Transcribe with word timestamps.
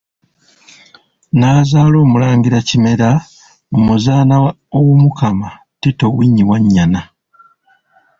N'azaala 1.39 1.95
omulangira 2.03 2.57
Kimera 2.69 3.09
mu 3.71 3.79
muzaana 3.87 4.35
wa 4.43 4.51
Omukama 4.79 5.49
Tito 5.81 6.05
Winyi 6.17 6.43
Wanyana. 6.49 7.01